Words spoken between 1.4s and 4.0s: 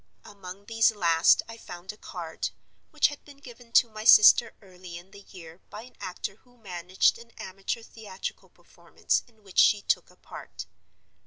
I found a card, which had been given to